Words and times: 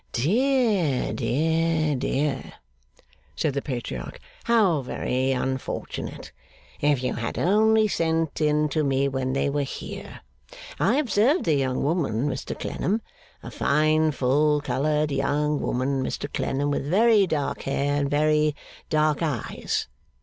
'Dear, 0.13 1.13
dear, 1.13 1.95
dear!' 1.95 2.53
said 3.35 3.53
the 3.53 3.61
Patriarch, 3.61 4.19
'how 4.45 4.81
very 4.81 5.31
unfortunate! 5.31 6.31
If 6.81 7.03
you 7.03 7.13
had 7.13 7.37
only 7.37 7.87
sent 7.87 8.41
in 8.41 8.67
to 8.69 8.83
me 8.83 9.07
when 9.07 9.33
they 9.33 9.47
were 9.47 9.61
here! 9.61 10.21
I 10.79 10.95
observed 10.97 11.43
the 11.45 11.53
young 11.53 11.83
woman, 11.83 12.27
Mr 12.27 12.59
Clennam. 12.59 13.03
A 13.43 13.51
fine 13.51 14.09
full 14.11 14.59
coloured 14.61 15.11
young 15.11 15.59
woman, 15.61 16.03
Mr 16.03 16.33
Clennam, 16.33 16.71
with 16.71 16.89
very 16.89 17.27
dark 17.27 17.61
hair 17.61 17.93
and 17.97 18.09
very 18.09 18.55
dark 18.89 19.21
eyes. 19.21 19.87